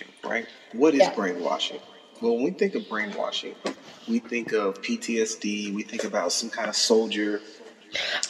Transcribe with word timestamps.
brainwashing, 0.00 0.30
right? 0.30 0.46
What 0.72 0.94
is 0.94 1.00
yeah. 1.00 1.14
brainwashing? 1.14 1.80
Well, 2.20 2.34
when 2.36 2.44
we 2.44 2.50
think 2.50 2.74
of 2.74 2.88
brainwashing, 2.88 3.54
we 4.08 4.18
think 4.18 4.52
of 4.52 4.80
PTSD. 4.82 5.74
We 5.74 5.82
think 5.82 6.04
about 6.04 6.32
some 6.32 6.50
kind 6.50 6.68
of 6.68 6.76
soldier. 6.76 7.40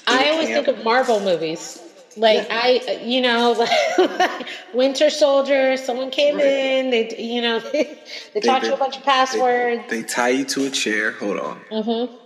I 0.06 0.30
always 0.30 0.48
camp. 0.48 0.66
think 0.66 0.78
of 0.78 0.84
Marvel 0.84 1.20
movies. 1.20 1.82
Like 2.16 2.48
yeah. 2.48 2.60
I, 2.62 3.00
you 3.04 3.20
know, 3.20 3.52
like 3.98 4.46
Winter 4.74 5.10
Soldier. 5.10 5.76
Someone 5.76 6.10
came 6.10 6.36
right. 6.36 6.44
in. 6.44 6.90
They, 6.90 7.16
you 7.18 7.42
know, 7.42 7.58
they, 7.60 7.70
they, 7.72 8.00
they 8.34 8.40
taught 8.40 8.62
they, 8.62 8.68
you 8.68 8.74
a 8.74 8.76
bunch 8.76 8.96
of 8.96 9.04
passwords. 9.04 9.82
They, 9.88 10.02
tie 10.02 10.30
you 10.30 10.44
to 10.46 10.66
a 10.66 10.70
chair. 10.70 11.12
Hold 11.12 11.38
on. 11.38 11.60
Mm-hmm. 11.70 12.16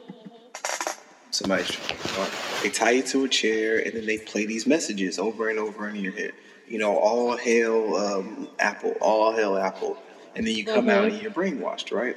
Somebody, 1.35 1.64
they 2.62 2.71
tie 2.71 2.93
you 2.93 3.03
to 3.03 3.25
a 3.25 3.29
chair, 3.29 3.84
and 3.84 3.93
then 3.93 4.07
they 4.07 4.19
play 4.19 4.46
these 4.46 4.69
messages 4.69 5.19
over 5.19 5.48
and 5.48 5.59
over 5.59 5.89
in 5.89 5.96
your 5.96 6.12
head. 6.12 6.33
You 6.69 6.79
know, 6.79 6.96
all 6.96 7.37
hail 7.37 7.96
um, 7.96 8.48
Apple, 8.61 8.95
all 9.01 9.34
hail 9.34 9.57
Apple, 9.57 9.97
and 10.37 10.47
then 10.47 10.55
you 10.55 10.65
come 10.65 10.87
mm-hmm. 10.87 10.91
out 10.91 11.05
and 11.07 11.20
you're 11.20 11.33
brainwashed, 11.33 11.92
right? 11.92 12.16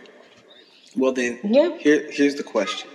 Well, 0.96 1.14
then 1.14 1.40
yeah. 1.44 1.76
here, 1.80 2.08
here's 2.12 2.36
the 2.36 2.44
question: 2.44 2.92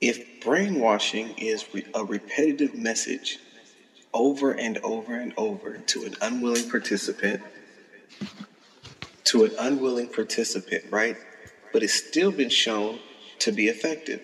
If 0.00 0.40
brainwashing 0.44 1.38
is 1.38 1.66
re- 1.74 1.86
a 1.92 2.04
repetitive 2.04 2.76
message 2.76 3.40
over 4.12 4.52
and 4.52 4.78
over 4.84 5.14
and 5.14 5.34
over 5.36 5.76
to 5.76 6.04
an 6.04 6.14
unwilling 6.22 6.70
participant, 6.70 7.42
to 9.24 9.42
an 9.42 9.50
unwilling 9.58 10.06
participant, 10.06 10.84
right? 10.92 11.16
But 11.72 11.82
it's 11.82 11.94
still 11.94 12.30
been 12.30 12.48
shown 12.48 13.00
to 13.40 13.50
be 13.50 13.66
effective. 13.66 14.20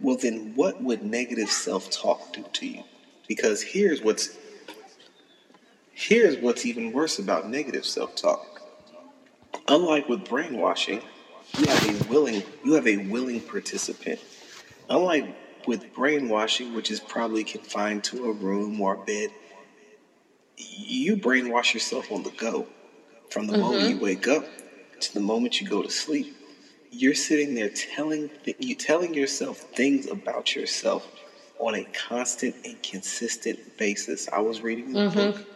Well, 0.00 0.16
then 0.16 0.52
what 0.54 0.82
would 0.82 1.02
negative 1.02 1.50
self-talk 1.50 2.32
do 2.32 2.44
to 2.52 2.66
you? 2.66 2.84
Because 3.26 3.62
here's 3.62 4.00
what's 4.02 4.36
here's 5.92 6.36
what's 6.38 6.64
even 6.64 6.92
worse 6.92 7.18
about 7.18 7.50
negative 7.50 7.84
self-talk. 7.84 8.62
Unlike 9.66 10.08
with 10.08 10.24
brainwashing, 10.24 11.02
you 11.58 11.66
have 11.66 11.88
a 11.88 12.08
willing 12.08 12.42
you 12.64 12.74
have 12.74 12.86
a 12.86 12.98
willing 13.08 13.40
participant. 13.40 14.20
Unlike 14.88 15.34
with 15.66 15.92
brainwashing, 15.94 16.74
which 16.74 16.90
is 16.90 17.00
probably 17.00 17.44
confined 17.44 18.04
to 18.04 18.30
a 18.30 18.32
room 18.32 18.80
or 18.80 18.94
a 18.94 19.04
bed, 19.04 19.30
you 20.56 21.16
brainwash 21.16 21.74
yourself 21.74 22.10
on 22.12 22.22
the 22.22 22.30
go. 22.30 22.66
From 23.30 23.46
the 23.46 23.54
mm-hmm. 23.54 23.62
moment 23.62 23.90
you 23.90 23.98
wake 23.98 24.28
up 24.28 24.46
to 25.00 25.14
the 25.14 25.20
moment 25.20 25.60
you 25.60 25.68
go 25.68 25.82
to 25.82 25.90
sleep, 25.90 26.34
you're 26.90 27.14
sitting 27.14 27.54
there 27.54 27.70
telling 27.70 28.30
you 28.58 28.74
telling 28.74 29.14
yourself 29.14 29.58
things 29.58 30.06
about 30.06 30.54
yourself 30.54 31.06
on 31.58 31.74
a 31.74 31.84
constant 31.84 32.54
and 32.64 32.80
consistent 32.82 33.58
basis. 33.76 34.28
I 34.28 34.40
was 34.40 34.60
reading 34.60 34.92
the 34.92 35.00
mm-hmm. 35.00 35.14
book 35.14 35.46